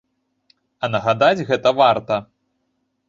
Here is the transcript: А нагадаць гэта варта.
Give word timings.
А 0.87 0.89
нагадаць 0.95 1.45
гэта 1.53 1.69
варта. 1.81 2.21